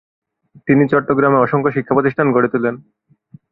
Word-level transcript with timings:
তিনি 0.67 0.83
চট্টগ্রামে 0.91 1.37
অসংখ্য 1.39 1.71
শিক্ষা 1.75 1.95
প্রতিষ্ঠান 1.95 2.27
গড়ে 2.35 2.49
তুলেন। 2.53 2.75